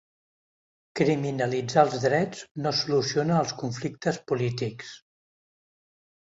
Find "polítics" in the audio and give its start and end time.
4.33-4.99